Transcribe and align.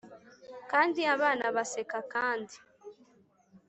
kandi 0.71 0.99
abana 1.13 1.45
baseka 1.55 1.99
kandi 2.13 2.55